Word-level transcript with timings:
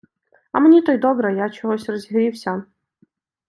А 0.51 0.59
мені 0.59 0.81
то 0.81 0.91
й 0.91 0.97
добре, 0.97 1.35
я 1.35 1.49
чогось 1.49 1.89
розігрівся. 1.89 2.63